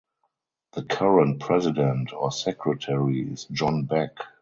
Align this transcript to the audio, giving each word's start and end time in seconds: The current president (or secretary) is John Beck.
The 0.73 0.81
current 0.81 1.41
president 1.41 2.11
(or 2.11 2.31
secretary) 2.31 3.21
is 3.21 3.45
John 3.51 3.83
Beck. 3.85 4.17